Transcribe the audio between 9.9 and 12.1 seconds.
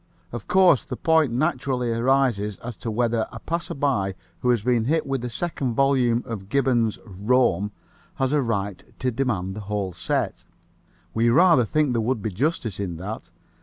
set. We rather think there